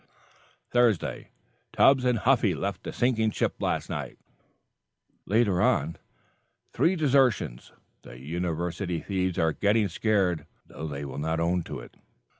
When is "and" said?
2.05-2.17